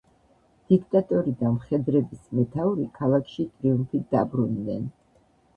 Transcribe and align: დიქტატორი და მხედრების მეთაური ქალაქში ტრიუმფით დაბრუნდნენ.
დიქტატორი 0.71 1.33
და 1.41 1.51
მხედრების 1.57 2.23
მეთაური 2.39 2.87
ქალაქში 2.97 3.47
ტრიუმფით 3.51 4.09
დაბრუნდნენ. 4.17 4.91